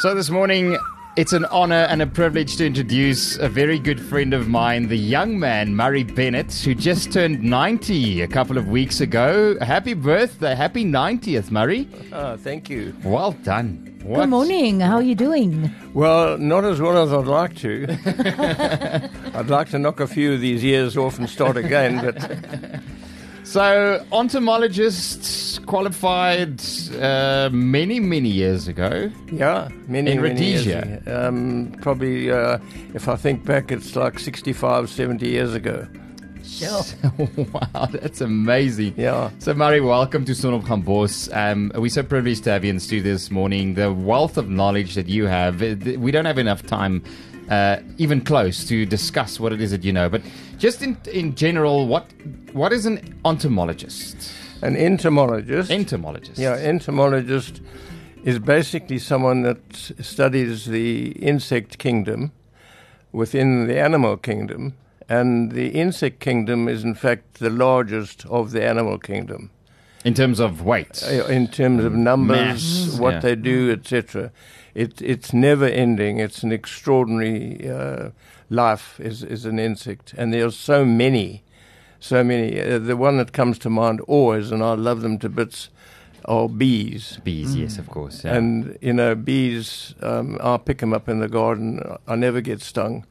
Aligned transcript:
So 0.00 0.14
this 0.14 0.30
morning, 0.30 0.78
it's 1.16 1.32
an 1.32 1.44
honor 1.46 1.86
and 1.90 2.00
a 2.00 2.06
privilege 2.06 2.56
to 2.58 2.66
introduce 2.66 3.36
a 3.36 3.48
very 3.48 3.80
good 3.80 4.00
friend 4.00 4.32
of 4.32 4.46
mine, 4.46 4.86
the 4.86 4.96
young 4.96 5.40
man, 5.40 5.74
Murray 5.74 6.04
Bennet, 6.04 6.52
who 6.54 6.72
just 6.72 7.12
turned 7.12 7.42
90 7.42 8.20
a 8.22 8.28
couple 8.28 8.58
of 8.58 8.68
weeks 8.68 9.00
ago. 9.00 9.58
Happy 9.60 9.94
birthday. 9.94 10.54
Happy 10.54 10.84
90th, 10.84 11.50
Murray. 11.50 11.88
Oh, 12.12 12.36
thank 12.36 12.70
you. 12.70 12.94
Well 13.02 13.32
done. 13.32 13.92
What? 14.04 14.20
Good 14.20 14.28
morning. 14.28 14.78
How 14.78 14.94
are 14.96 15.02
you 15.02 15.16
doing? 15.16 15.68
Well, 15.94 16.38
not 16.38 16.64
as 16.64 16.80
well 16.80 16.96
as 17.02 17.12
I'd 17.12 17.26
like 17.26 17.56
to. 17.56 17.88
I'd 19.34 19.48
like 19.50 19.70
to 19.70 19.80
knock 19.80 19.98
a 19.98 20.06
few 20.06 20.32
of 20.34 20.40
these 20.40 20.62
years 20.62 20.96
off 20.96 21.18
and 21.18 21.28
start 21.28 21.56
again, 21.56 22.04
but 22.04 22.80
So, 23.48 24.04
entomologists 24.12 25.47
qualified 25.68 26.60
uh, 26.98 27.50
many, 27.52 28.00
many 28.00 28.30
years 28.30 28.66
ago. 28.68 29.12
yeah, 29.30 29.68
many, 29.86 30.12
In 30.12 30.22
many 30.22 30.44
years 30.44 30.66
Rhodesia? 30.66 31.00
ago. 31.04 31.28
Um, 31.28 31.74
probably, 31.82 32.30
uh, 32.32 32.58
if 32.94 33.06
I 33.06 33.16
think 33.16 33.44
back, 33.44 33.70
it's 33.70 33.94
like 33.94 34.18
65, 34.18 34.88
70 34.88 35.28
years 35.28 35.54
ago. 35.54 35.86
Sure. 36.42 36.82
wow, 37.52 37.86
that's 37.92 38.22
amazing. 38.22 38.94
Yeah. 38.96 39.30
So, 39.38 39.52
Murray, 39.52 39.82
welcome 39.82 40.24
to 40.24 40.32
Sonop 40.32 40.62
gaan 40.64 40.82
Bos. 40.82 41.28
Um, 41.34 41.70
we're 41.74 41.90
so 41.90 42.02
privileged 42.02 42.44
to 42.44 42.50
have 42.50 42.64
you 42.64 42.70
in 42.70 42.76
the 42.76 42.80
studio 42.80 43.12
this 43.12 43.30
morning. 43.30 43.74
The 43.74 43.92
wealth 43.92 44.38
of 44.38 44.48
knowledge 44.48 44.94
that 44.94 45.06
you 45.06 45.26
have, 45.26 45.60
we 45.60 46.10
don't 46.10 46.24
have 46.24 46.38
enough 46.38 46.62
time, 46.66 47.04
uh, 47.50 47.80
even 47.98 48.22
close, 48.22 48.64
to 48.64 48.86
discuss 48.86 49.38
what 49.38 49.52
it 49.52 49.60
is 49.60 49.70
that 49.72 49.84
you 49.84 49.92
know. 49.92 50.08
But 50.08 50.22
just 50.56 50.82
in, 50.82 50.96
in 51.12 51.34
general, 51.34 51.86
what 51.86 52.10
what 52.54 52.72
is 52.72 52.86
an 52.86 53.14
entomologist? 53.26 54.32
An 54.62 54.76
entomologist. 54.76 55.70
Entomologist. 55.70 56.38
Yeah, 56.38 56.54
entomologist 56.54 57.60
is 58.24 58.38
basically 58.38 58.98
someone 58.98 59.42
that 59.42 59.74
studies 60.00 60.66
the 60.66 61.12
insect 61.12 61.78
kingdom 61.78 62.32
within 63.12 63.66
the 63.66 63.78
animal 63.78 64.16
kingdom, 64.16 64.74
and 65.08 65.52
the 65.52 65.68
insect 65.68 66.20
kingdom 66.20 66.68
is 66.68 66.84
in 66.84 66.94
fact 66.94 67.34
the 67.34 67.50
largest 67.50 68.26
of 68.26 68.50
the 68.50 68.62
animal 68.62 68.98
kingdom 68.98 69.50
In 70.04 70.14
terms 70.14 70.40
of 70.40 70.62
weight. 70.62 71.02
uh, 71.06 71.24
in 71.26 71.48
terms 71.48 71.84
of 71.84 71.94
numbers, 71.94 72.86
Mass, 72.86 72.98
what 72.98 73.14
yeah. 73.14 73.20
they 73.20 73.36
do, 73.36 73.70
etc. 73.70 74.30
It, 74.74 75.00
it's 75.00 75.32
never 75.32 75.64
ending. 75.64 76.18
It's 76.18 76.42
an 76.42 76.52
extraordinary 76.52 77.70
uh, 77.70 78.10
life 78.50 79.00
is, 79.00 79.22
is 79.22 79.44
an 79.44 79.58
insect, 79.58 80.14
and 80.18 80.32
there 80.32 80.44
are 80.44 80.50
so 80.50 80.84
many, 80.84 81.42
so 82.00 82.22
many. 82.24 82.60
Uh, 82.60 82.78
the 82.78 82.96
one 82.96 83.16
that 83.18 83.32
comes 83.32 83.58
to 83.60 83.70
mind 83.70 84.00
always, 84.02 84.50
and 84.50 84.62
I 84.62 84.74
love 84.74 85.00
them 85.00 85.18
to 85.18 85.28
bits, 85.28 85.68
are 86.24 86.48
bees. 86.48 87.18
Bees, 87.24 87.56
yes, 87.56 87.78
of 87.78 87.88
course. 87.88 88.24
yeah. 88.24 88.34
And 88.34 88.76
you 88.80 88.92
know, 88.92 89.14
bees. 89.14 89.94
Um, 90.02 90.38
I 90.42 90.56
pick 90.58 90.78
them 90.78 90.92
up 90.92 91.08
in 91.08 91.20
the 91.20 91.28
garden. 91.28 91.80
I 92.06 92.16
never 92.16 92.40
get 92.40 92.60
stung. 92.60 93.04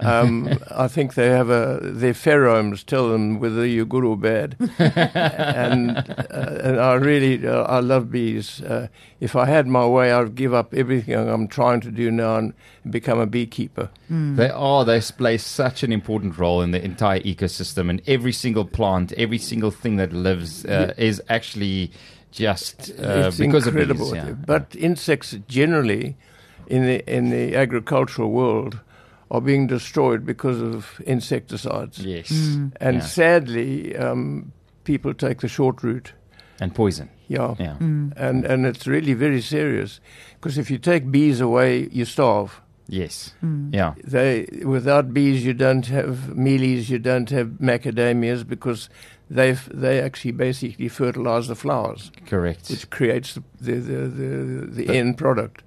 Um, 0.00 0.58
I 0.70 0.88
think 0.88 1.14
they 1.14 1.28
have 1.28 1.48
a 1.48 1.78
their 1.82 2.12
pheromones 2.12 2.84
tell 2.84 3.08
them 3.08 3.40
whether 3.40 3.64
you're 3.64 3.86
good 3.86 4.04
or 4.04 4.16
bad. 4.16 4.56
and 4.78 5.96
uh, 5.96 6.60
and 6.62 6.80
I 6.80 6.94
really 6.94 7.46
uh, 7.46 7.62
I 7.62 7.80
love 7.80 8.10
bees. 8.10 8.60
Uh, 8.60 8.88
if 9.20 9.34
I 9.34 9.46
had 9.46 9.66
my 9.66 9.86
way, 9.86 10.12
I'd 10.12 10.34
give 10.34 10.52
up 10.52 10.74
everything 10.74 11.14
I'm 11.14 11.48
trying 11.48 11.80
to 11.80 11.90
do 11.90 12.10
now 12.10 12.36
and 12.36 12.52
become 12.90 13.18
a 13.18 13.26
beekeeper. 13.26 13.88
They 14.08 14.50
are. 14.50 14.84
They 14.84 15.00
play 15.00 15.38
such 15.38 15.82
an 15.82 15.92
important 15.92 16.38
role 16.38 16.60
in 16.60 16.72
the 16.72 16.84
entire 16.84 17.20
ecosystem, 17.20 17.88
and 17.88 18.02
every 18.06 18.32
single 18.32 18.66
plant, 18.66 19.12
every 19.12 19.38
single 19.38 19.70
thing 19.70 19.96
that 19.96 20.12
lives 20.12 20.66
uh, 20.66 20.92
is 20.98 21.22
actually 21.28 21.90
just 22.30 22.90
uh, 23.00 23.28
it's 23.28 23.38
because 23.38 23.66
incredible. 23.66 24.08
of 24.08 24.12
bees. 24.12 24.24
Yeah. 24.24 24.32
But 24.32 24.76
insects 24.76 25.34
generally 25.48 26.16
in 26.66 26.84
the 26.84 27.12
in 27.12 27.30
the 27.30 27.56
agricultural 27.56 28.30
world 28.30 28.80
are 29.30 29.40
being 29.40 29.66
destroyed 29.66 30.24
because 30.24 30.60
of 30.62 31.00
insecticides. 31.06 31.98
yes, 31.98 32.30
mm. 32.30 32.70
And 32.80 32.96
Yeah. 32.96 33.06
sadly, 33.06 33.96
um, 33.96 34.52
people 34.84 35.14
take 35.14 35.40
the 35.40 35.48
short 35.48 35.82
route. 35.82 36.12
and 36.60 36.72
poison. 36.74 37.08
Yeah. 37.28 37.54
Yeah, 37.58 37.76
mm. 37.80 38.12
And 38.16 38.44
and 38.46 38.64
it's 38.66 38.86
really 38.86 39.14
very 39.14 39.42
serious 39.42 40.00
because 40.40 40.56
if 40.60 40.70
you 40.70 40.78
take 40.78 41.10
bees 41.10 41.40
away, 41.40 41.88
you 41.92 42.04
starve. 42.06 42.62
yes, 42.88 43.34
mm. 43.42 43.74
yeah, 43.74 43.94
They 44.04 44.46
without 44.64 45.12
bees, 45.12 45.44
you 45.44 45.52
don't 45.54 45.86
have 45.86 46.16
mealies, 46.34 46.88
you 46.88 46.98
don't 46.98 47.30
have 47.30 47.48
macadamias 47.60 48.44
because 48.44 48.88
they 49.30 49.56
they 49.74 50.00
actually 50.00 50.32
basically 50.36 50.88
fertilize 50.88 51.48
the 51.48 51.54
flowers, 51.56 52.10
correct. 52.30 52.70
which 52.70 52.88
creates 52.90 53.34
the 53.34 53.42
the 53.60 53.74
the, 53.80 54.08
the, 54.08 54.84
the 54.84 54.98
end 54.98 55.16
product. 55.18 55.62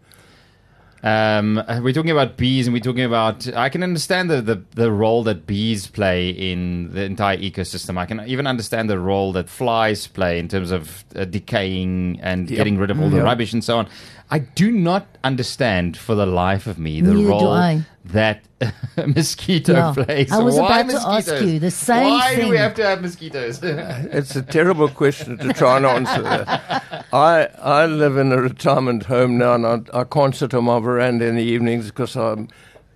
Um, 1.02 1.58
uh, 1.60 1.80
we're 1.82 1.94
talking 1.94 2.12
about 2.12 2.36
bees, 2.36 2.68
and 2.68 2.74
we're 2.74 2.82
talking 2.82 3.06
about. 3.06 3.48
I 3.54 3.70
can 3.70 3.84
understand 3.84 4.30
the, 4.30 4.42
the 4.42 4.62
the 4.76 4.92
role 4.92 5.24
that 5.24 5.48
bees 5.48 5.88
play 5.88 6.30
in 6.30 6.92
the 6.94 7.04
entire 7.04 7.38
ecosystem. 7.38 7.98
I 7.98 8.06
can 8.06 8.20
even 8.28 8.46
understand 8.46 8.90
the 8.90 9.00
role 9.00 9.32
that 9.34 9.50
flies 9.50 10.08
play 10.08 10.40
in 10.40 10.48
terms 10.50 10.72
of 10.72 11.06
uh, 11.16 11.24
decaying 11.26 12.20
and 12.22 12.50
Yep. 12.50 12.58
getting 12.58 12.78
rid 12.78 12.92
of 12.92 13.00
all 13.00 13.10
the 13.10 13.18
Yep. 13.18 13.26
rubbish 13.26 13.54
and 13.54 13.64
so 13.64 13.78
on. 13.78 13.88
I 14.32 14.40
do 14.40 14.72
not 14.72 15.06
understand 15.24 15.98
for 15.98 16.14
the 16.16 16.26
life 16.28 16.68
of 16.68 16.78
me 16.78 17.02
the 17.02 17.14
Neither 17.14 17.30
role 17.30 17.82
that 18.06 18.42
a 18.62 19.08
mosquito 19.08 19.74
Yeah. 19.74 19.94
plays. 19.94 20.32
I 20.32 20.40
was 20.40 20.56
Why 20.56 20.82
about 20.82 20.90
to 20.92 20.96
ask 20.98 21.28
mosquitoes? 21.28 21.54
you 21.54 21.60
the 21.60 21.72
same 21.72 22.10
Why 22.10 22.36
do 22.36 22.50
we 22.50 22.58
have 22.58 22.76
to 22.76 22.84
have 22.86 23.02
mosquitoes? 23.02 23.60
It's 23.64 24.36
a 24.36 24.44
terrible 24.44 24.88
question 24.90 25.38
to 25.40 25.54
try 25.54 25.78
and 25.78 25.86
answer. 25.86 26.22
That. 26.22 27.06
I 27.14 27.48
I 27.62 27.86
live 27.88 28.18
in 28.18 28.32
a 28.32 28.38
retirement 28.42 29.06
home 29.06 29.38
now, 29.38 29.56
and 29.56 29.66
I, 29.66 30.02
I 30.02 30.04
can't 30.04 30.36
sit 30.36 30.54
on 30.54 30.66
my 30.66 30.80
veranda 30.80 31.26
in 31.26 31.36
the 31.36 31.44
evenings 31.44 31.88
because 31.88 32.16
I'm. 32.16 32.48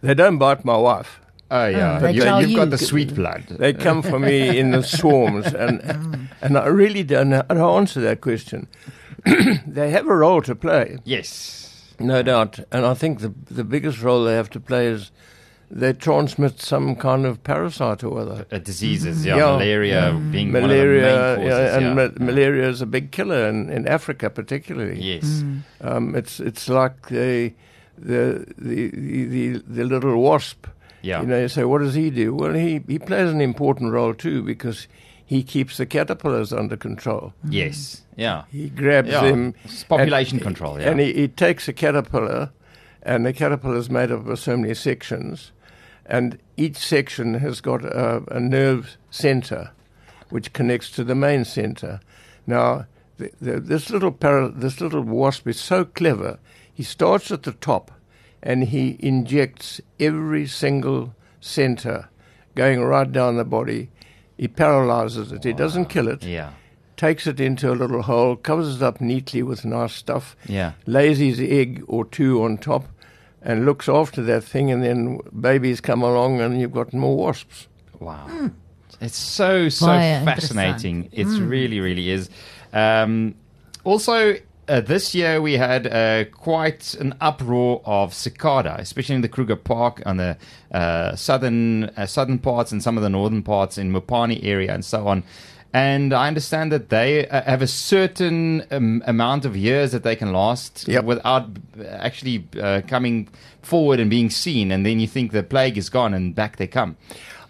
They 0.02 0.14
don't 0.14 0.38
bite 0.38 0.64
my 0.66 0.78
wife. 0.78 1.20
oh 1.50 1.68
yeah, 1.68 1.98
Oh, 1.98 2.00
they 2.02 2.12
you, 2.14 2.22
tell 2.22 2.40
have 2.42 2.50
you. 2.50 2.58
got 2.58 2.70
the 2.70 2.78
sweet 2.78 3.16
blood. 3.16 3.44
They 3.50 3.74
come 3.74 4.02
for 4.04 4.20
me 4.20 4.60
in 4.60 4.72
the 4.72 4.84
swarms, 4.84 5.48
and 5.54 5.82
mm. 5.82 6.28
and 6.42 6.58
I 6.58 6.68
really 6.68 7.04
don't 7.04 7.30
know 7.30 7.44
how 7.50 7.56
to 7.56 7.78
answer 7.80 8.02
that 8.02 8.20
question. 8.22 8.68
they 9.68 9.92
have 9.92 10.08
a 10.08 10.16
role 10.16 10.42
to 10.42 10.56
play, 10.56 10.98
yes. 11.06 11.94
no 12.00 12.22
doubt, 12.24 12.60
and 12.72 12.86
I 12.86 12.94
think 12.94 13.20
the 13.20 13.34
the 13.50 13.64
biggest 13.64 14.02
role 14.02 14.24
they 14.24 14.36
have 14.36 14.50
to 14.52 14.60
play 14.60 14.88
is 14.88 15.12
they 15.72 15.94
transmit 15.94 16.62
some 16.62 16.96
kind 16.96 17.26
of 17.26 17.44
parasite 17.44 18.04
or 18.04 18.20
other. 18.20 18.46
Uh, 18.52 18.60
diseases, 18.60 19.26
yeah, 19.26 19.38
Yeah. 19.38 19.58
malaria 19.58 20.22
being 20.32 20.52
Malaria, 20.52 21.02
one 21.04 21.14
of 21.14 21.36
the 21.36 21.38
main 21.38 21.48
yeah, 21.48 21.76
and 21.78 21.86
yeah. 21.86 21.94
ma- 21.94 22.26
malaria 22.26 22.70
is 22.70 22.82
a 22.82 22.86
big 22.86 23.12
killer 23.12 23.48
in, 23.50 23.70
in 23.70 23.88
Africa, 23.88 24.30
particularly. 24.30 25.02
yes. 25.02 25.44
Um, 25.82 26.16
it's 26.16 26.40
it's 26.40 26.68
like 26.70 27.08
the 27.10 27.54
the 27.98 28.46
the 28.58 28.90
the, 29.28 29.64
the 29.68 29.84
little 29.84 30.22
wasp. 30.22 30.68
Yeah. 31.02 31.20
You 31.22 31.28
know, 31.28 31.40
you 31.40 31.48
say, 31.50 31.64
what 31.66 31.82
does 31.82 31.96
he 31.96 32.10
do? 32.12 32.34
Well, 32.34 32.54
he, 32.54 32.82
he 32.88 32.98
plays 32.98 33.30
an 33.30 33.42
important 33.42 33.92
role 33.92 34.14
too 34.14 34.42
because 34.42 34.88
he 35.26 35.44
keeps 35.44 35.78
the 35.78 35.86
caterpillars 35.86 36.52
under 36.54 36.76
control. 36.78 37.34
Yes. 37.48 38.02
Yeah. 38.16 38.44
He 38.52 38.70
grabs 38.70 39.10
Yeah. 39.10 39.22
them. 39.24 39.56
It's 39.64 39.84
population 39.84 40.38
and, 40.38 40.44
control, 40.44 40.80
yeah. 40.80 40.90
And 40.90 41.00
he, 41.00 41.14
he 41.14 41.28
takes 41.28 41.68
a 41.68 41.74
caterpillar, 41.74 42.52
and 43.02 43.26
the 43.26 43.34
caterpillar 43.34 43.78
is 43.78 43.90
made 43.90 44.12
up 44.12 44.28
of 44.28 44.40
so 44.40 44.58
many 44.58 44.74
sections, 44.74 45.52
and 46.06 46.38
each 46.58 46.78
section 46.78 47.36
has 47.36 47.62
got 47.62 47.84
a, 47.86 48.24
a 48.30 48.40
nerve 48.40 48.98
center 49.10 49.72
which 50.30 50.52
connects 50.54 50.90
to 50.92 51.04
the 51.04 51.16
main 51.16 51.46
center. 51.46 52.00
Now, 52.48 52.86
the, 53.18 53.32
the, 53.40 53.60
this 53.60 53.90
little 53.90 54.12
para, 54.12 54.50
this 54.50 54.82
little 54.82 55.02
wasp 55.02 55.48
is 55.48 55.60
so 55.60 55.86
clever. 55.86 56.40
He 56.74 56.84
starts 56.84 57.32
at 57.32 57.44
the 57.44 57.52
top, 57.52 57.92
and 58.42 58.64
he 58.66 58.98
injects 59.00 59.80
every 60.00 60.48
single 60.48 61.14
center, 61.40 62.10
going 62.56 62.82
right 62.84 63.12
down 63.12 63.38
the 63.38 63.46
body. 63.46 63.90
He 64.44 64.50
paralyzes 64.50 65.31
it. 65.31 65.46
He 65.46 65.54
doesn't 65.54 65.86
kill 65.86 66.09
it 66.09 66.22
Yeah. 66.26 66.50
takes 66.98 67.28
it 67.28 67.40
into 67.40 67.72
a 67.72 67.76
little 67.81 68.02
hole, 68.02 68.36
covers 68.36 68.76
it 68.76 68.81
up 68.84 69.00
neatly 69.00 69.42
with 69.42 69.64
nice 69.64 69.94
stuff, 69.94 70.36
Yeah. 70.48 70.74
lays 70.86 71.20
his 71.20 71.40
egg 71.40 71.81
or 71.88 72.04
two 72.04 72.44
on 72.44 72.58
top, 72.58 72.90
and 73.42 73.66
looks 73.66 73.88
after 73.88 74.22
that 74.24 74.44
thing. 74.44 74.69
And 74.69 74.84
then 74.84 75.19
babies 75.40 75.80
come 75.80 76.01
along, 76.01 76.42
and 76.42 76.60
you've 76.60 76.74
got 76.74 76.94
more 76.94 77.16
wasps. 77.16 77.69
Wow. 78.01 78.50
It's 79.00 79.16
so, 79.18 79.69
so 79.69 79.86
Vaya, 79.86 80.25
fascinating. 80.25 81.07
It 81.13 81.28
really, 81.28 81.80
really 81.80 82.10
is. 82.10 82.30
Um, 82.74 83.36
also, 83.86 84.36
uh, 84.68 84.81
this 84.81 85.13
year 85.13 85.42
we 85.42 85.54
had 85.54 85.88
uh, 85.88 86.25
quite 86.25 86.94
an 86.95 87.15
uproar 87.21 87.81
of 87.86 88.13
cicada, 88.13 88.75
especially 88.80 89.15
in 89.15 89.21
the 89.21 89.30
Kruger 89.30 89.56
Park 89.56 90.01
on 90.06 90.18
the 90.18 90.38
uh, 90.71 91.15
southern 91.15 91.86
uh, 91.98 92.06
southern 92.06 92.39
parts 92.39 92.71
and 92.71 92.81
some 92.81 92.98
of 92.98 93.04
the 93.04 93.10
northern 93.10 93.44
parts 93.44 93.77
in 93.77 93.92
Mopani 93.92 94.44
area 94.44 94.74
and 94.74 94.86
so 94.86 95.07
on. 95.07 95.24
And 95.75 96.13
I 96.13 96.27
understand 96.27 96.71
that 96.71 96.89
they 96.89 97.27
uh, 97.27 97.42
have 97.44 97.63
a 97.63 97.68
certain 97.68 98.63
um, 98.69 99.01
amount 99.07 99.44
of 99.44 99.57
years 99.57 99.92
that 99.92 100.04
they 100.04 100.15
can 100.15 100.31
last 100.31 100.88
Yep. 100.88 101.04
without 101.04 101.50
uh, 101.80 101.83
actually 101.86 102.45
uh, 102.62 102.81
coming 102.88 103.27
forward 103.63 104.00
and 104.00 104.07
being 104.07 104.30
seen. 104.30 104.71
And 104.71 104.86
then 104.86 105.00
you 105.00 105.07
think 105.07 105.31
the 105.31 105.42
plague 105.42 105.77
is 105.77 105.89
gone, 105.89 106.13
and 106.13 106.36
back 106.36 106.57
they 106.57 106.68
come. 106.68 106.95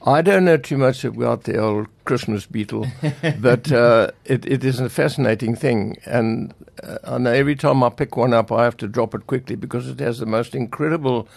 I 0.06 0.22
don't 0.22 0.44
know 0.46 0.58
too 0.58 0.78
much 0.78 1.06
about 1.06 1.44
the 1.44 1.58
old 1.58 1.88
Christmas 2.06 2.46
beetle, 2.46 2.88
but 3.40 3.72
uh, 3.72 4.12
it, 4.26 4.46
it 4.46 4.64
is 4.64 4.80
a 4.80 4.90
fascinating 4.90 5.56
thing. 5.56 5.96
And 6.06 6.54
uh, 6.84 6.98
I 7.06 7.18
know 7.18 7.32
every 7.32 7.56
time 7.56 7.84
I 7.84 7.90
pick 7.90 8.18
one 8.18 8.34
up, 8.34 8.52
I 8.52 8.64
have 8.66 8.76
to 8.78 8.88
drop 8.88 9.16
it 9.16 9.28
quickly 9.28 9.56
because 9.56 9.88
it 9.88 10.00
has 10.02 10.20
the 10.20 10.26
most 10.26 10.56
incredible 10.56 11.28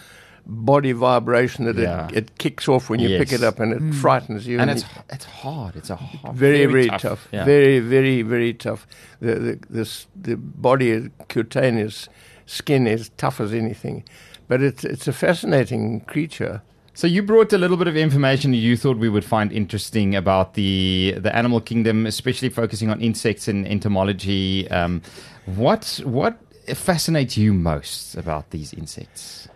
body 0.45 0.91
vibration 0.93 1.65
that 1.65 1.77
Yeah. 1.77 2.07
it, 2.07 2.15
it 2.15 2.37
kicks 2.37 2.67
off 2.67 2.89
when 2.89 2.99
you 2.99 3.17
pick 3.17 3.31
it 3.31 3.43
up 3.43 3.59
and 3.59 3.73
it 3.73 3.95
frightens 3.95 4.45
you. 4.47 4.59
and 4.59 4.69
you- 4.69 4.75
it's 4.77 4.85
it's 5.09 5.25
hard. 5.25 5.75
It's 5.75 5.89
a 5.89 5.95
hard, 5.95 6.35
very, 6.35 6.65
very, 6.65 6.87
tough. 6.87 7.27
Yeah. 7.31 7.45
Very, 7.45 7.79
very, 7.79 8.21
very 8.21 8.53
tough. 8.53 8.85
The 9.21 9.35
the 9.35 9.59
this, 9.69 10.07
the 10.15 10.35
body 10.37 11.09
cutaneous 11.29 12.09
skin 12.45 12.87
is 12.87 13.09
tough 13.17 13.39
as 13.41 13.53
anything, 13.53 14.03
but 14.47 14.61
it's 14.61 14.83
it's 14.83 15.07
a 15.07 15.13
fascinating 15.13 16.01
creature. 16.01 16.61
So 16.97 17.05
you 17.05 17.21
brought 17.21 17.53
a 17.53 17.59
little 17.59 17.77
bit 17.77 17.87
of 17.87 17.95
information 17.95 18.55
you 18.55 18.75
thought 18.75 18.97
we 18.97 19.07
would 19.07 19.23
find 19.23 19.51
interesting 19.51 20.15
about 20.15 20.55
the 20.55 21.13
the 21.19 21.29
animal 21.35 21.61
kingdom, 21.61 22.07
especially 22.07 22.49
focusing 22.49 22.89
on 22.89 22.99
insects 23.01 23.47
and 23.47 23.67
entomology. 23.67 24.67
Um, 24.71 25.03
what 25.45 26.01
what 26.03 26.39
fascinates 26.73 27.37
you 27.37 27.53
most 27.53 28.15
about 28.17 28.49
these 28.49 28.73
insects? 28.73 29.47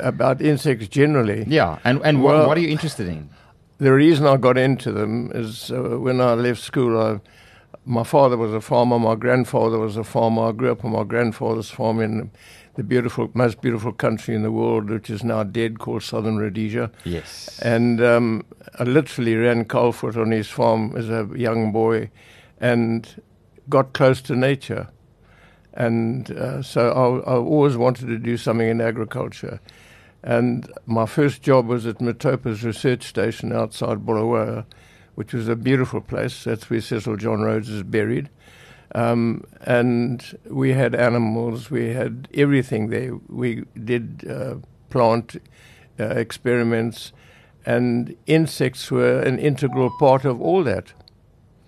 About 0.00 0.40
insects 0.40 0.88
generally, 0.88 1.44
Yeah, 1.46 1.78
and 1.84 2.00
and 2.02 2.22
what, 2.22 2.48
what 2.48 2.56
are 2.56 2.62
you 2.62 2.70
interested 2.70 3.08
in? 3.08 3.28
the 3.78 3.92
reason 3.92 4.26
I 4.26 4.38
got 4.38 4.56
into 4.56 4.90
them 4.90 5.30
is 5.34 5.70
uh, 5.70 5.98
when 6.00 6.22
I 6.22 6.32
left 6.32 6.62
school. 6.62 6.98
I, 6.98 7.20
my 7.84 8.02
father 8.02 8.36
was 8.36 8.52
a 8.52 8.60
farmer. 8.60 8.98
My 8.98 9.14
grandfather 9.14 9.78
was 9.78 9.96
a 9.96 10.04
farmer. 10.04 10.48
I 10.48 10.52
grew 10.52 10.72
up 10.72 10.84
on 10.84 10.92
my 10.92 11.04
grandfather's 11.04 11.70
farm 11.70 12.00
in 12.00 12.30
the 12.74 12.82
beautiful, 12.82 13.30
most 13.34 13.60
beautiful 13.60 13.92
country 13.92 14.34
in 14.34 14.42
the 14.42 14.52
world, 14.52 14.90
which 14.90 15.08
is 15.08 15.24
now 15.24 15.42
dead, 15.42 15.78
called 15.78 16.02
Southern 16.02 16.36
Rhodesia. 16.36 16.90
Yes. 17.04 17.58
And 17.60 18.02
um, 18.02 18.44
I 18.78 18.84
literally 18.84 19.34
ran 19.34 19.64
coalfoot 19.64 20.16
on 20.16 20.30
his 20.30 20.48
farm 20.48 20.94
as 20.96 21.08
a 21.08 21.28
young 21.34 21.72
boy 21.72 22.10
and 22.60 23.22
got 23.68 23.92
close 23.92 24.20
to 24.22 24.36
nature. 24.36 24.88
And 25.72 26.30
uh, 26.32 26.62
so 26.62 26.90
I, 26.90 27.30
I 27.30 27.36
always 27.36 27.76
wanted 27.76 28.06
to 28.06 28.18
do 28.18 28.36
something 28.36 28.68
in 28.68 28.80
agriculture. 28.80 29.60
And 30.22 30.70
my 30.86 31.06
first 31.06 31.42
job 31.42 31.66
was 31.66 31.86
at 31.86 31.98
Matopos 31.98 32.64
research 32.64 33.04
station 33.04 33.52
outside 33.52 34.04
Bulawayo, 34.04 34.64
which 35.16 35.34
was 35.34 35.48
a 35.48 35.56
beautiful 35.56 36.00
place. 36.00 36.44
That's 36.44 36.70
where 36.70 36.80
Cecil 36.80 37.16
John 37.16 37.42
Rhodes 37.42 37.68
is 37.68 37.82
buried. 37.82 38.30
Um, 38.94 39.42
and 39.62 40.38
we 40.48 40.72
had 40.72 40.94
animals, 40.94 41.70
we 41.70 41.92
had 41.92 42.28
everything 42.32 42.88
there. 42.90 43.16
We 43.28 43.64
did 43.84 44.24
uh, 44.30 44.56
plant 44.90 45.36
uh, 45.98 46.04
experiments, 46.04 47.12
and 47.66 48.14
insects 48.26 48.90
were 48.90 49.18
an 49.20 49.38
integral 49.40 49.90
part 49.98 50.24
of 50.24 50.40
all 50.40 50.62
that. 50.62 50.92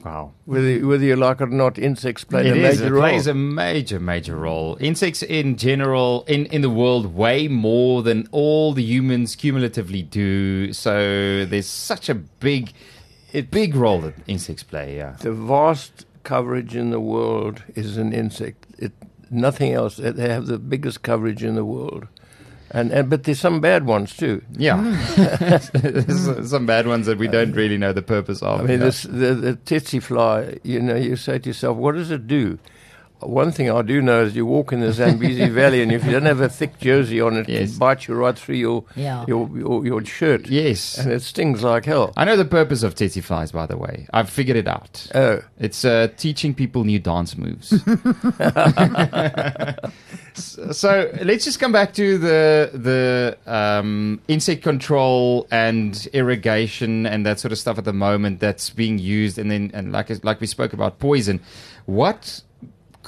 Wow. 0.04 0.32
Whether, 0.44 0.86
whether 0.86 1.04
you 1.04 1.16
like 1.16 1.40
it 1.40 1.44
or 1.44 1.46
not, 1.48 1.76
insects 1.76 2.22
play 2.22 2.46
It 2.46 2.56
a 2.56 2.60
is. 2.68 2.78
major 2.80 2.86
It 2.86 2.92
role. 2.92 3.02
plays 3.02 3.26
a 3.26 3.34
major, 3.34 3.98
major 3.98 4.36
role. 4.36 4.76
Insects 4.80 5.24
in 5.24 5.56
general, 5.56 6.24
in, 6.28 6.46
in 6.46 6.62
the 6.62 6.70
world, 6.70 7.16
way 7.16 7.48
more 7.48 8.04
than 8.04 8.28
all 8.30 8.72
the 8.72 8.82
humans 8.84 9.34
cumulatively 9.34 10.02
do. 10.02 10.72
So 10.72 11.44
there's 11.44 11.66
such 11.66 12.08
a 12.08 12.14
big, 12.14 12.72
a 13.34 13.42
big 13.42 13.74
role 13.74 14.00
that 14.00 14.14
insects 14.26 14.62
play. 14.62 14.96
Yeah. 14.96 15.16
the 15.20 15.32
vast 15.32 16.06
coverage 16.22 16.76
in 16.76 16.90
the 16.90 17.00
world 17.00 17.62
is 17.74 17.96
an 17.96 18.12
insect. 18.12 18.66
It, 18.78 18.92
nothing 19.30 19.72
else. 19.72 19.96
They 19.96 20.28
have 20.28 20.46
the 20.46 20.58
biggest 20.58 21.02
coverage 21.02 21.42
in 21.42 21.54
the 21.54 21.64
world. 21.64 22.06
And, 22.70 22.92
and 22.92 23.08
but 23.08 23.24
there's 23.24 23.40
some 23.40 23.60
bad 23.60 23.86
ones 23.86 24.14
too. 24.14 24.42
Yeah. 24.52 24.76
Mm. 24.76 25.72
There's 26.06 26.28
uh, 26.28 26.44
some 26.44 26.66
bad 26.66 26.86
ones 26.86 27.06
that 27.06 27.16
we 27.16 27.26
uh, 27.26 27.32
don't 27.32 27.52
really 27.52 27.78
know 27.78 27.94
the 27.94 28.02
purpose 28.02 28.42
of. 28.42 28.60
I 28.60 28.62
mean, 28.64 28.78
yeah. 28.78 28.84
this, 28.84 29.02
the, 29.04 29.34
the 29.34 29.56
tsetse 29.56 30.02
fly, 30.02 30.58
you 30.64 30.80
know, 30.80 30.94
you 30.94 31.16
say 31.16 31.38
to 31.38 31.48
yourself, 31.48 31.78
what 31.78 31.94
does 31.94 32.10
it 32.10 32.26
do? 32.26 32.58
One 33.20 33.50
thing 33.52 33.68
I 33.70 33.82
do 33.82 34.00
know 34.00 34.22
is 34.24 34.36
you 34.36 34.46
walk 34.46 34.72
in 34.72 34.80
the 34.80 34.92
Zambezi 34.92 35.48
Valley, 35.60 35.82
and 35.82 35.90
if 35.90 36.04
you 36.04 36.12
don't 36.12 36.26
have 36.26 36.40
a 36.40 36.48
thick 36.48 36.78
jersey 36.78 37.20
on, 37.20 37.36
it 37.36 37.48
Yes. 37.48 37.70
can 37.70 37.78
bite 37.78 38.06
you 38.06 38.14
right 38.14 38.38
through 38.38 38.54
your, 38.56 38.84
Yeah. 38.94 39.24
your, 39.26 39.48
your, 39.58 39.84
your 39.86 40.04
shirt. 40.04 40.46
Yes. 40.48 40.96
And 40.98 41.10
it 41.12 41.22
stings 41.22 41.62
like 41.64 41.84
hell. 41.84 42.12
I 42.16 42.24
know 42.24 42.36
the 42.36 42.44
purpose 42.44 42.82
of 42.84 42.94
tsetse 42.94 43.20
flies, 43.22 43.50
by 43.52 43.66
the 43.66 43.76
way. 43.76 44.06
I've 44.12 44.30
figured 44.30 44.56
it 44.56 44.68
out. 44.68 45.08
Oh, 45.14 45.40
It's 45.58 45.84
uh, 45.84 46.08
teaching 46.16 46.54
people 46.54 46.84
new 46.84 47.00
dance 47.00 47.36
moves. 47.36 47.70
so 50.34 51.10
let's 51.22 51.44
just 51.44 51.58
come 51.60 51.72
back 51.72 51.92
to 51.94 52.18
the 52.18 52.70
the 52.72 53.36
um, 53.52 54.20
insect 54.28 54.62
control 54.62 55.46
and 55.50 56.06
irrigation 56.12 57.06
and 57.06 57.26
that 57.26 57.40
sort 57.40 57.52
of 57.52 57.58
stuff 57.58 57.78
at 57.78 57.84
the 57.84 57.92
moment 57.92 58.40
that's 58.40 58.70
being 58.70 58.98
used, 58.98 59.38
and 59.38 59.50
then 59.50 59.70
and 59.74 59.92
like 59.92 60.08
like 60.24 60.40
we 60.40 60.46
spoke 60.46 60.72
about 60.72 60.98
poison, 60.98 61.40
what 61.86 62.42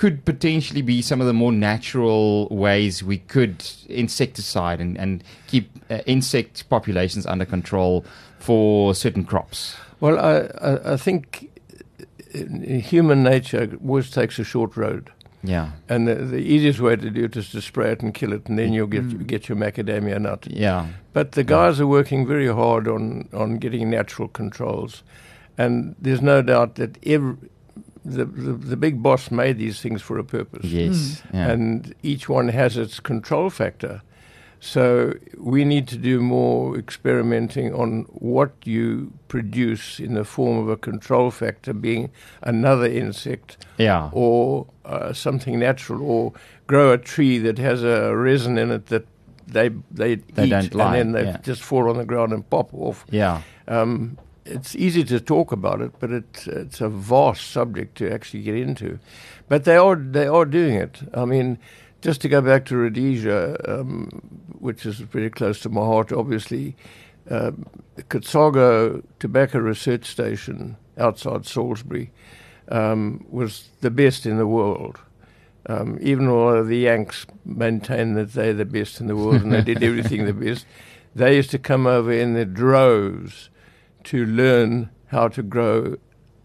could 0.01 0.25
potentially 0.25 0.81
be 0.81 1.03
some 1.03 1.21
of 1.21 1.27
the 1.27 1.33
more 1.35 1.53
natural 1.53 2.49
ways 2.49 3.05
we 3.05 3.19
could 3.19 3.63
insecticide 3.87 4.81
and, 4.81 4.97
and 4.97 5.23
keep 5.47 5.71
uh, 5.91 5.99
insect 6.07 6.67
populations 6.71 7.27
under 7.27 7.45
control 7.45 8.03
for 8.39 8.95
certain 8.95 9.23
crops. 9.27 9.77
well, 10.01 10.19
I, 10.19 10.95
I, 10.95 10.97
think 10.97 11.51
uh, 12.35 12.39
human 12.79 13.23
nature 13.23 13.77
always 13.87 14.11
takes 14.11 14.39
a 14.39 14.45
short 14.45 14.75
road. 14.75 15.13
Yeah, 15.43 15.73
And 15.91 16.09
the, 16.09 16.15
the 16.15 16.39
easiest 16.39 16.81
way 16.81 16.97
to 16.97 17.11
do 17.11 17.25
it 17.25 17.37
is 17.37 17.51
to 17.51 17.61
spray 17.61 17.93
it 17.93 18.01
and 18.01 18.15
kill 18.15 18.33
it, 18.33 18.47
and 18.47 18.59
then 18.59 18.73
you'll 18.73 18.87
get, 18.87 19.27
get 19.27 19.51
your 19.51 19.59
macadamia 19.59 20.19
nut. 20.19 20.47
yeah, 20.49 20.87
But 21.13 21.33
the 21.33 21.45
guys 21.45 21.79
are 21.79 21.87
working 21.87 22.27
very 22.27 22.49
hard 22.49 22.89
on, 22.89 23.29
on 23.35 23.59
getting 23.59 23.91
natural 23.91 24.29
controls. 24.29 25.03
And 25.59 25.95
there's 26.01 26.23
no 26.23 26.41
doubt 26.41 26.77
that 26.77 26.97
every, 27.05 27.37
the, 28.11 28.25
the, 28.25 28.53
the 28.53 28.77
big 28.77 29.03
boss 29.03 29.31
made 29.31 29.59
these 29.59 29.81
things 29.81 30.03
for 30.03 30.19
a 30.19 30.25
purpose. 30.25 30.65
yes, 30.65 31.23
yeah. 31.33 31.51
And 31.51 31.95
each 32.03 32.29
one 32.29 32.49
has 32.49 32.77
its 32.77 33.01
control 33.01 33.51
factor. 33.51 34.03
So 34.63 35.15
we 35.39 35.65
need 35.65 35.89
to 35.89 35.97
do 35.97 36.21
more 36.21 36.77
experimenting 36.79 37.75
on 37.75 38.03
what 38.11 38.53
you 38.65 39.11
produce 39.29 39.99
in 39.99 40.13
the 40.15 40.25
form 40.25 40.59
of 40.59 40.69
a 40.69 40.77
control 40.77 41.31
factor, 41.31 41.73
being 41.73 42.11
another 42.43 42.85
insect 42.85 43.65
yeah. 43.79 44.11
or 44.13 44.67
uh, 44.85 45.15
something 45.15 45.59
natural, 45.59 46.03
or 46.03 46.33
grow 46.67 46.93
a 46.93 46.99
tree 46.99 47.39
that 47.39 47.57
has 47.59 47.83
a 47.83 48.15
resin 48.15 48.59
in 48.59 48.71
it 48.71 48.87
that 48.87 49.07
they 49.47 49.71
they, 49.91 50.17
They 50.17 50.45
eat 50.45 50.51
don't 50.51 50.75
like, 50.75 51.01
and 51.01 51.15
then 51.15 51.25
they 51.25 51.31
yeah. 51.31 51.39
just 51.39 51.63
fall 51.63 51.89
on 51.89 51.97
the 51.97 52.05
ground 52.05 52.33
and 52.33 52.49
pop 52.51 52.73
off. 52.75 53.07
Yeah. 53.11 53.41
Um, 53.67 54.19
it's 54.51 54.75
easy 54.75 55.05
to 55.05 55.21
talk 55.21 55.53
about 55.53 55.81
it, 55.81 55.93
but 55.99 56.11
it, 56.11 56.47
it's 56.47 56.81
a 56.81 56.89
vast 56.89 57.51
subject 57.51 57.97
to 57.99 58.13
actually 58.13 58.43
get 58.43 58.57
into. 58.57 58.99
But 59.49 59.65
they 59.65 59.77
are 59.77 59.97
they 59.97 60.27
are 60.27 60.45
doing 60.45 60.75
it. 60.75 61.01
I 61.15 61.25
mean, 61.25 61.59
just 62.03 62.21
to 62.23 62.29
go 62.29 62.41
back 62.41 62.65
to 62.67 62.77
Rhodesia, 62.77 63.81
um, 63.81 64.09
which 64.59 64.87
is 64.87 65.01
pretty 65.03 65.31
close 65.31 65.61
to 65.61 65.69
my 65.69 65.83
heart, 65.83 66.13
obviously, 66.13 66.77
uh, 67.31 67.53
Kutsaga 68.09 69.03
Tobacco 69.19 69.59
Research 69.59 70.07
Station 70.07 70.77
outside 70.99 71.47
Salisbury 71.47 72.11
um, 72.69 73.25
was 73.31 73.69
the 73.81 73.91
best 73.91 74.27
in 74.27 74.37
the 74.37 74.47
world. 74.47 74.99
Um, 75.67 75.99
even 76.01 76.27
though 76.27 76.65
the 76.65 76.79
Yanks 76.79 77.27
maintain 77.45 78.15
that 78.15 78.33
they're 78.33 78.55
the 78.55 78.65
best 78.65 79.01
in 79.01 79.07
the 79.07 79.17
world 79.17 79.43
and 79.43 79.53
they 79.53 79.61
did 79.61 79.83
everything 79.83 80.25
the 80.25 80.33
best, 80.33 80.67
they 81.15 81.37
used 81.37 81.51
to 81.51 81.59
come 81.59 81.87
over 81.87 82.13
in 82.13 82.35
their 82.35 82.45
droves 82.45 83.51
to 84.05 84.25
learn 84.27 84.91
how 85.07 85.29
to 85.29 85.43
grow 85.43 85.97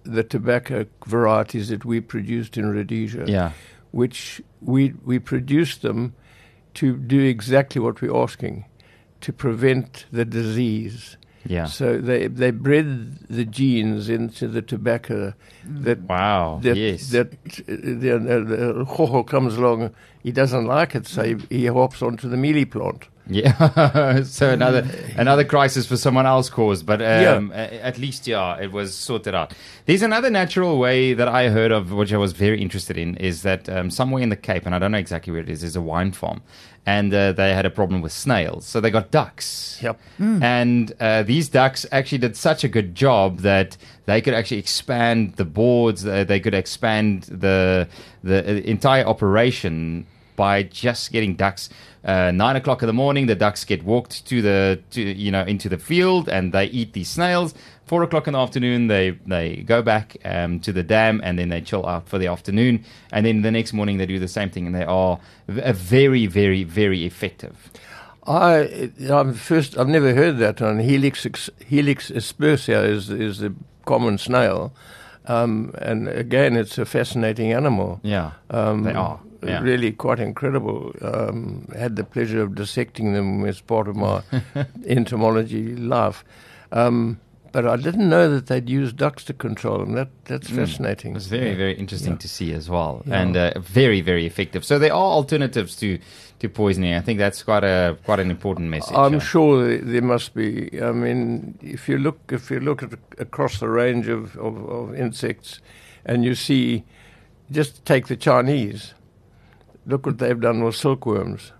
the 0.04 0.24
tobacco 0.24 0.86
varieties 1.08 1.70
that 1.70 1.86
we 1.86 2.00
produced 2.02 2.58
in 2.58 2.72
Rhodesia, 2.72 3.26
Yeah. 3.28 3.52
which 3.92 4.42
we 4.62 4.94
we 5.04 5.20
produced 5.20 5.82
them 5.82 6.14
to 6.76 6.98
do 6.98 7.20
exactly 7.22 7.80
what 7.82 8.02
we're 8.02 8.16
asking, 8.16 8.66
to 9.22 9.32
prevent 9.34 10.06
the 10.12 10.26
disease. 10.26 11.18
Yeah. 11.48 11.66
So 11.66 11.98
they 12.02 12.28
they 12.28 12.52
bred 12.52 13.18
the 13.30 13.46
genes 13.46 14.10
into 14.10 14.48
the 14.48 14.62
tobacco 14.62 15.34
that 15.84 16.00
Wow. 16.02 16.60
that 16.64 16.76
yes. 16.76 17.10
that 17.12 17.34
uh, 17.34 17.64
the, 17.68 18.20
the, 18.20 18.86
the 18.86 19.24
comes 19.24 19.56
along. 19.56 19.92
He 20.24 20.32
doesn't 20.32 20.66
like 20.66 20.96
it, 20.96 21.06
so 21.08 21.24
he, 21.24 21.36
he 21.50 21.66
hops 21.68 22.02
onto 22.02 22.28
the 22.28 22.38
mealy 22.38 22.66
plant. 22.66 23.08
Yeah. 23.27 24.24
so 24.24 24.50
another 24.51 24.88
another 25.17 25.44
crisis 25.44 25.86
for 25.86 25.98
someone 25.98 26.25
else 26.25 26.50
caused, 26.50 26.86
but 26.86 27.01
um, 27.01 27.51
Yeah. 27.51 27.63
at 27.82 27.98
least 27.98 28.27
yeah, 28.27 28.58
it 28.60 28.72
was 28.72 28.94
sorted 28.96 29.34
out. 29.36 29.53
There's 29.86 30.01
another 30.01 30.29
natural 30.29 30.77
way 30.79 31.13
that 31.13 31.27
I 31.27 31.50
heard 31.50 31.72
of, 31.72 31.91
which 31.91 32.13
I 32.13 32.17
was 32.17 32.34
very 32.34 32.62
interested 32.62 32.98
in, 32.98 33.15
is 33.17 33.41
that 33.44 33.67
um, 33.70 33.89
somewhere 33.89 34.22
in 34.24 34.29
the 34.29 34.36
Cape, 34.36 34.65
and 34.65 34.74
I 34.75 34.79
don't 34.79 34.91
know 34.91 34.98
exactly 34.98 35.32
where 35.32 35.41
it 35.41 35.50
is, 35.50 35.63
is 35.63 35.75
a 35.75 35.82
wine 35.82 36.12
farm, 36.12 36.41
and 36.86 37.13
uh, 37.13 37.32
they 37.32 37.53
had 37.53 37.65
a 37.65 37.70
problem 37.70 38.01
with 38.01 38.12
snails, 38.12 38.65
so 38.65 38.79
they 38.79 38.91
got 38.91 39.12
ducks. 39.12 39.79
Yep. 39.82 40.00
And 40.20 40.94
uh, 41.00 41.24
these 41.24 41.50
ducks 41.50 41.86
actually 41.91 42.20
did 42.20 42.36
such 42.38 42.63
a 42.63 42.67
good 42.67 42.96
job 42.96 43.39
that 43.39 43.77
they 44.05 44.22
could 44.22 44.34
actually 44.34 44.60
expand 44.60 45.36
the 45.36 45.46
boards. 45.46 46.05
Uh, 46.05 46.24
they 46.24 46.39
could 46.39 46.53
expand 46.53 47.24
the 47.24 47.88
the 48.24 48.39
uh, 48.39 48.51
entire 48.62 49.05
operation 49.05 50.05
by 50.36 50.63
just 50.63 51.12
getting 51.12 51.36
ducks. 51.36 51.70
Uh, 52.04 52.32
nine 52.32 52.56
o'clock 52.56 52.84
in 52.84 52.88
the 52.88 52.94
morning, 52.94 53.25
the 53.25 53.36
ducks 53.36 53.65
get 53.65 53.84
walked 53.84 54.25
to 54.27 54.42
the 54.42 54.80
to 54.92 55.01
you 55.01 55.32
know 55.32 55.44
into 55.44 55.68
the 55.68 55.77
field 55.77 56.30
and 56.30 56.54
they 56.54 56.65
eat 56.65 56.94
these 56.94 57.10
snails. 57.10 57.54
Four 57.86 58.04
o'clock 58.04 58.27
in 58.27 58.34
the 58.34 58.39
afternoon, 58.39 58.88
they 58.88 59.12
they 59.25 59.58
go 59.58 59.82
back 59.82 60.18
um, 60.24 60.60
to 60.62 60.72
the 60.72 60.84
dam 60.84 61.22
and 61.24 61.38
then 61.38 61.50
they 61.50 61.62
chill 61.62 61.86
out 61.86 62.08
for 62.08 62.18
the 62.18 62.27
afternoon. 62.27 62.84
And 63.12 63.25
then 63.25 63.42
the 63.42 63.51
next 63.51 63.74
morning, 63.74 63.98
they 63.98 64.06
do 64.06 64.20
the 64.20 64.27
same 64.27 64.50
thing, 64.50 64.65
and 64.68 64.75
they 64.75 64.84
are 64.86 65.20
v- 65.48 65.62
a 65.63 65.74
very 65.74 66.27
very 66.27 66.63
very 66.63 67.06
effective. 67.06 67.72
I, 68.27 68.92
I'm 69.08 69.34
first. 69.34 69.77
I've 69.77 69.88
never 69.88 70.13
heard 70.13 70.38
that 70.39 70.62
one. 70.62 70.80
Helix 70.80 71.27
Helix 71.65 72.10
aspersa 72.10 72.88
is 72.88 73.10
is 73.10 73.39
the 73.39 73.54
common 73.86 74.18
snail, 74.18 74.74
um, 75.27 75.74
and 75.82 76.08
again, 76.08 76.55
it's 76.55 76.77
a 76.77 76.86
fascinating 76.86 77.53
animal. 77.53 78.00
Yeah, 78.03 78.32
Um, 78.50 78.84
they 78.84 78.94
are. 78.94 79.20
Yeah. 79.44 79.62
Really 79.62 79.91
quite 79.91 80.20
incredible. 80.20 80.91
Um, 81.01 81.67
had 81.77 81.96
the 81.96 82.03
pleasure 82.03 82.41
of 82.41 82.55
dissecting 82.55 83.13
them 83.13 83.46
as 83.46 83.62
part 83.62 83.88
of 83.88 83.96
my 83.96 84.22
entomology 84.88 85.75
life. 85.75 86.24
Um, 86.72 87.20
but 87.56 87.66
I 87.66 87.78
didn't 87.78 88.10
know 88.10 88.30
that 88.36 88.48
they'd 88.48 88.70
use 88.70 88.92
ducks 88.92 89.24
to 89.26 89.34
control 89.34 89.78
them. 89.78 89.94
That, 89.94 90.10
that's 90.26 90.50
fascinating. 90.50 91.12
It 91.12 91.14
was 91.14 91.28
very, 91.28 91.54
very 91.56 91.74
interesting 91.74 92.12
Yeah. 92.14 92.18
to 92.26 92.28
see 92.28 92.52
as 92.52 92.70
well, 92.70 93.02
Yeah. 93.06 93.22
and 93.22 93.38
uh, 93.38 93.58
very, 93.60 94.02
very 94.02 94.26
effective. 94.26 94.66
So 94.66 94.78
there 94.78 94.92
are 94.92 95.12
alternatives 95.20 95.78
to, 95.78 95.98
to 96.40 96.50
poisoning. 96.50 96.94
I 96.96 97.00
think 97.00 97.18
that's 97.18 97.44
quite 97.44 97.64
a 97.64 97.98
quite 98.04 98.20
an 98.20 98.30
important 98.30 98.70
message. 98.70 98.94
I'm 98.98 99.22
sure 99.22 99.66
there- 99.66 99.86
there 99.94 100.02
must 100.02 100.34
be. 100.34 100.70
I 100.82 100.92
mean, 100.92 101.58
if 101.62 101.88
you 101.88 101.98
look, 101.98 102.20
if 102.30 102.52
you 102.52 102.60
look 102.60 102.84
at 102.84 102.92
across 103.20 103.60
the 103.60 103.70
range 103.70 104.10
of, 104.10 104.36
of, 104.36 104.58
of 104.70 104.94
insects, 104.96 105.62
and 106.06 106.26
you 106.26 106.36
see, 106.36 106.84
just 107.50 107.86
take 107.86 108.08
the 108.08 108.18
Chinese. 108.18 108.94
Look 109.86 110.06
what 110.06 110.18
they've 110.18 110.42
done 110.42 110.62
with 110.66 110.76
silkworms. 110.76 111.54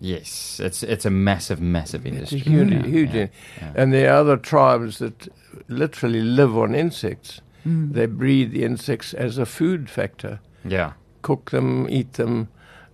Yes, 0.00 0.58
it's 0.62 0.82
it's 0.82 1.04
a 1.04 1.10
massive, 1.10 1.60
massive 1.60 2.06
It's 2.06 2.14
industry. 2.32 2.40
a 2.40 2.42
huge, 2.44 2.70
Yeah, 2.72 2.82
huge, 2.86 3.10
yeah, 3.14 3.20
in- 3.22 3.30
yeah. 3.60 3.72
and 3.76 3.92
there 3.92 4.10
are 4.12 4.16
other 4.20 4.36
tribes 4.38 4.98
that 4.98 5.28
literally 5.68 6.22
live 6.22 6.56
on 6.56 6.74
insects. 6.74 7.40
They 7.66 8.06
breed 8.06 8.52
the 8.52 8.64
insects 8.64 9.12
as 9.12 9.36
a 9.36 9.44
food 9.44 9.90
factor, 9.90 10.40
yeah. 10.64 10.92
cook 11.20 11.50
them, 11.50 11.86
eat 11.90 12.14
them. 12.14 12.48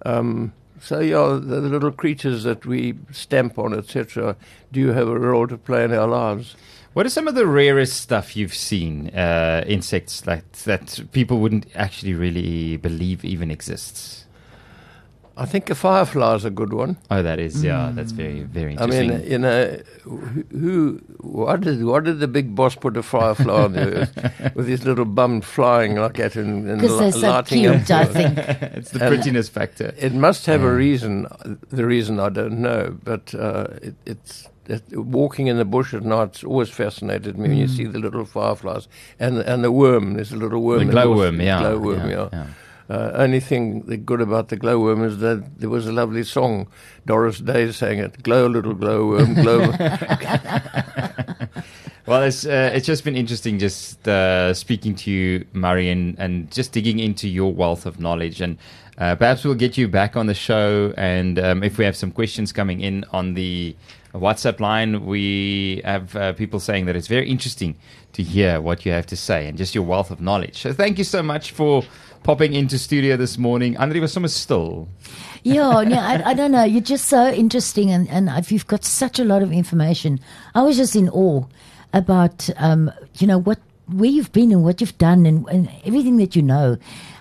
Um, 0.05 0.53
so 0.81 0.99
yeah, 0.99 1.39
the 1.41 1.61
little 1.61 1.93
creatures 1.93 2.43
that 2.43 2.67
we 2.67 2.95
stamp 3.13 3.59
on, 3.61 3.73
etc., 3.73 4.35
do 4.73 4.89
have 4.89 5.07
a 5.07 5.17
role 5.19 5.47
to 5.47 5.57
play 5.57 5.85
in 5.85 5.93
our 5.95 6.09
lives. 6.09 6.57
What 6.95 7.07
are 7.07 7.11
some 7.11 7.29
of 7.29 7.37
the 7.37 7.47
rarest 7.47 8.01
stuff 8.01 8.37
you've 8.37 8.55
seen? 8.55 9.11
Uh, 9.11 9.63
insects 9.69 10.21
that 10.23 10.53
that 10.65 11.01
people 11.13 11.39
wouldn't 11.39 11.67
actually 11.77 12.15
really 12.15 12.77
believe 12.77 13.25
even 13.25 13.51
exists. 13.53 14.26
I 15.39 15.45
think 15.45 15.69
a 15.69 15.75
firefly 15.75 16.35
is 16.35 16.45
a 16.47 16.51
good 16.51 16.73
one. 16.73 16.97
Oh, 17.11 17.23
that 17.23 17.39
is 17.39 17.63
yeah. 17.63 17.91
Mm. 17.91 17.95
That's 17.95 18.13
very 18.13 18.43
very 18.43 18.73
interesting. 18.73 19.13
I 19.13 19.19
mean, 19.19 19.31
you 19.31 19.39
know, 19.39 19.79
who, 20.03 20.17
who 20.51 21.01
what 21.21 21.61
did 21.61 21.85
what 21.85 22.05
did 22.05 22.21
the 22.21 22.29
big 22.29 22.55
boss 22.55 22.75
put 22.75 22.97
a 22.97 23.03
firefly 23.03 23.65
on 23.65 23.73
the 23.73 24.01
earth 24.01 24.55
with 24.55 24.67
his 24.67 24.87
little 24.87 25.05
bum 25.05 25.43
flying 25.43 25.97
like 25.97 26.15
that 26.15 26.37
and, 26.37 26.69
and 26.69 26.81
Because 26.81 26.97
li- 26.97 27.11
they're 27.11 27.21
so 27.21 27.31
lighting 27.31 27.67
up 27.67 27.91
I 27.91 28.05
think. 28.07 28.39
it's 28.79 28.91
the 28.91 29.05
and- 29.05 29.15
prettiness 29.15 29.51
factor. 29.51 29.95
It 29.99 30.15
must 30.15 30.47
have 30.47 30.63
a 30.63 30.69
mm. 30.69 30.77
reason. 30.77 31.27
The 31.69 31.85
reason 31.85 32.19
I 32.19 32.31
don't 32.31 32.61
know, 32.61 32.97
but 33.05 33.35
uh, 33.35 33.67
it, 33.83 33.95
it's 34.07 34.49
it, 34.69 34.83
walking 34.97 35.49
in 35.49 35.59
the 35.59 35.65
bush 35.65 35.93
at 35.93 36.03
night's 36.03 36.45
always 36.45 36.71
fascinated 36.71 37.37
me 37.37 37.49
when 37.49 37.59
you 37.59 37.67
mm. 37.67 37.77
see 37.77 37.85
the 37.85 37.99
little 37.99 38.25
fireflies 38.25 38.89
and 39.19 39.39
and 39.39 39.63
the 39.63 39.71
worm. 39.71 40.15
There's 40.15 40.33
a 40.33 40.37
little 40.37 40.63
worm. 40.63 40.87
The 40.87 40.93
glowworm, 40.93 41.43
yeah, 41.43 41.61
glowworm, 41.61 42.09
yeah, 42.09 42.09
yeah. 42.09 42.29
yeah. 42.33 42.47
Uh, 42.89 43.11
only 43.15 43.41
thing 43.41 43.81
good 44.05 44.21
about 44.21 44.49
the 44.49 44.57
glowworm 44.57 45.03
is 45.05 45.19
that 45.19 45.59
there 45.59 45.71
was 45.71 45.87
a 45.87 45.93
lovely 45.93 46.23
song. 46.23 46.69
Doris 47.05 47.41
Day 47.41 47.73
sang 47.73 47.99
it. 47.99 48.23
Glow, 48.23 48.47
little 48.47 48.75
glowworm, 48.75 49.35
glow. 49.35 49.73
Well, 52.07 52.23
it's 52.23 52.47
uh, 52.47 52.71
it's 52.73 52.87
just 52.87 53.03
been 53.03 53.17
interesting 53.17 53.59
just 53.59 54.07
uh, 54.07 54.55
speaking 54.55 54.95
to 54.95 55.11
you, 55.11 55.45
Murray, 55.53 55.91
and, 55.91 56.17
and 56.21 56.49
just 56.53 56.71
digging 56.71 57.01
into 57.01 57.29
your 57.29 57.53
wealth 57.53 57.85
of 57.85 57.99
knowledge. 57.99 58.41
And 58.41 58.59
uh, 58.97 59.17
perhaps 59.17 59.45
we'll 59.45 59.57
get 59.57 59.77
you 59.77 59.89
back 59.89 60.15
on 60.15 60.27
the 60.27 60.35
show. 60.35 60.95
And 60.97 61.37
um, 61.41 61.65
if 61.65 61.79
we 61.79 61.85
have 61.85 61.97
some 61.97 62.13
questions 62.13 62.53
coming 62.53 62.81
in 62.81 63.05
on 63.11 63.35
the 63.35 63.75
WhatsApp 64.15 64.61
line, 64.61 65.05
we 65.05 65.83
have 65.85 66.15
uh, 66.15 66.33
people 66.35 66.61
saying 66.61 66.87
that 66.87 66.95
it's 66.95 67.09
very 67.09 67.29
interesting 67.29 67.77
to 68.13 68.23
hear 68.23 68.61
what 68.61 68.87
you 68.87 68.93
have 68.93 69.07
to 69.07 69.17
say 69.17 69.49
and 69.49 69.59
just 69.59 69.75
your 69.75 69.85
wealth 69.85 70.13
of 70.13 70.21
knowledge. 70.21 70.59
So 70.59 70.73
thank 70.73 70.99
you 70.99 71.05
so 71.05 71.25
much 71.25 71.51
for 71.51 71.83
popping 72.27 72.55
into 72.55 72.77
studio 72.77 73.17
this 73.17 73.39
morning. 73.39 73.77
Andre 73.77 74.01
was 74.01 74.13
somewhere 74.13 74.29
still. 74.29 74.89
Yeah, 75.45 75.83
no, 75.87 75.97
I, 75.97 76.31
I 76.31 76.35
don't 76.35 76.51
know. 76.51 76.65
You're 76.65 76.81
just 76.81 77.07
so 77.07 77.29
interesting, 77.31 77.93
and, 77.93 78.09
and 78.09 78.29
if 78.31 78.51
you've 78.51 78.67
got 78.67 78.85
such 78.85 79.21
a 79.21 79.25
lot 79.25 79.43
of 79.43 79.53
information. 79.53 80.19
I 80.53 80.63
was 80.63 80.77
just 80.77 80.97
in 80.97 81.09
awe 81.11 81.45
about, 81.93 82.51
um, 82.57 82.91
you 83.19 83.29
know, 83.29 83.39
what 83.39 83.61
where 83.87 84.11
you've 84.11 84.33
been 84.33 84.51
and 84.51 84.65
what 84.65 84.81
you've 84.81 84.99
done 84.99 85.25
and, 85.25 85.49
and 85.49 85.71
everything 85.85 86.17
that 86.17 86.35
you 86.35 86.43
know, 86.43 86.79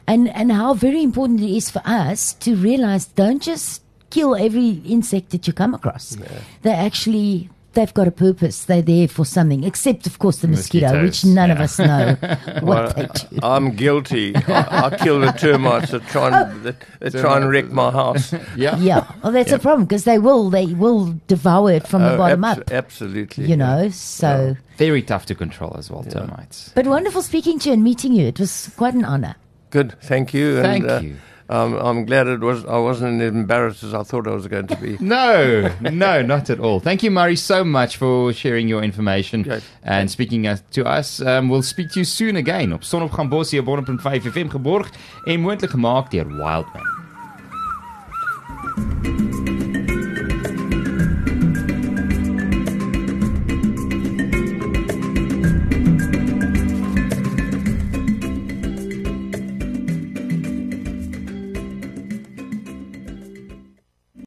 and 0.07 0.27
and 0.29 0.51
how 0.51 0.73
very 0.73 1.03
important 1.03 1.39
it 1.39 1.55
is 1.55 1.69
for 1.69 1.83
us 1.85 2.33
to 2.33 2.55
realize 2.55 3.05
don't 3.05 3.43
just 3.43 3.83
kill 4.09 4.35
every 4.35 4.81
insect 4.89 5.29
that 5.29 5.45
you 5.45 5.53
come 5.53 5.75
across. 5.75 6.15
They 6.63 6.71
actually. 6.71 7.51
They've 7.75 7.93
got 7.93 8.07
a 8.07 8.11
purpose. 8.11 8.65
They're 8.65 8.81
there 8.81 9.07
for 9.07 9.25
something, 9.25 9.63
except, 9.63 10.07
of 10.07 10.17
course, 10.17 10.37
the 10.39 10.47
mosquito, 10.47 10.87
Mosquitoes, 10.87 11.25
which 11.25 11.25
none 11.25 11.51
of 11.51 11.59
us 11.59 11.77
know 11.77 12.15
what 12.21 12.63
Well, 12.63 12.93
they 12.93 13.05
do. 13.05 13.39
I'm 13.43 13.71
guilty. 13.75 14.35
I, 14.35 14.87
I 14.87 14.97
kill 14.97 15.19
the 15.19 15.31
termites 15.31 15.91
that 15.91 16.03
try 16.07 16.27
and 16.41 16.63
that, 16.63 16.75
that 17.01 17.11
try 17.11 17.37
and 17.37 17.49
wreck 17.49 17.69
my 17.71 17.91
house. 17.91 18.33
Yeah. 18.55 18.77
Yeah, 18.77 19.11
well, 19.21 19.31
that's 19.33 19.51
a 19.51 19.59
problem 19.59 19.83
because 19.85 20.05
they 20.05 20.17
will 20.17 20.49
they 20.49 20.67
will 20.67 21.15
devour 21.27 21.71
it 21.71 21.85
from 21.87 22.01
the 22.03 22.13
Oh, 22.13 22.17
bottom 22.17 22.41
abso- 22.41 22.61
up. 22.61 22.71
Absolutely. 22.71 23.45
You 23.47 23.57
know, 23.57 23.89
so. 23.89 24.55
Very 24.77 25.01
tough 25.01 25.25
to 25.27 25.35
control 25.35 25.75
as 25.77 25.91
well, 25.91 26.03
termites. 26.03 26.71
But 26.75 26.87
wonderful 26.87 27.21
speaking 27.21 27.59
to 27.59 27.69
you 27.69 27.73
and 27.73 27.83
meeting 27.83 28.13
you. 28.13 28.27
It 28.27 28.39
was 28.39 28.71
quite 28.77 28.93
an 28.93 29.03
honor. 29.05 29.35
Good. 29.69 29.99
Thank 30.01 30.33
you. 30.33 30.61
Thank 30.61 30.83
and, 30.83 30.91
uh, 30.91 30.99
you. 31.03 31.15
Um, 31.47 31.75
I'm 31.75 32.05
glad 32.05 32.27
it 32.27 32.39
was. 32.39 32.65
I 32.65 32.77
wasn't 32.77 33.21
as 33.21 33.31
embarrassed 33.31 33.83
as 33.83 33.93
I 33.93 34.01
thought 34.03 34.27
I 34.27 34.31
was 34.31 34.47
going 34.47 34.67
to 34.67 34.75
be. 34.77 34.97
No, 35.05 35.71
no, 35.81 36.21
not 36.23 36.49
at 36.49 36.59
all. 36.59 36.79
Thank 36.79 37.03
you, 37.03 37.11
Murray, 37.11 37.35
so 37.35 37.63
much 37.63 37.97
for 37.97 38.33
sharing 38.33 38.67
your 38.67 38.83
information 38.83 39.61
and 39.83 40.09
speaking 40.09 40.47
to 40.71 40.85
us. 40.85 41.21
Um, 41.21 41.49
we'll 41.49 41.61
speak 41.61 41.91
to 41.91 41.99
you 41.99 42.05
soon 42.05 42.35
again 42.35 42.73
op 42.73 42.83
Son 42.83 43.03
op 43.03 43.11
Gambosia, 43.11 43.61
100.5 43.61 44.31
FM 44.31 44.47
geborg 44.49 44.89
en 45.25 45.39
moontlik 45.39 45.69
gemaak 45.69 46.11
deur 46.11 46.27
Wildman. 46.27 46.94